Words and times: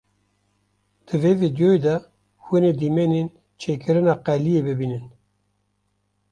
Di 1.05 1.15
vê 1.21 1.31
vîdyoyê 1.41 1.79
de 1.85 1.95
hûn 2.43 2.63
ê 2.69 2.71
dîmenên 2.79 3.27
çêkirina 3.59 4.15
qeliyê 4.25 4.61
bibînin. 4.67 5.05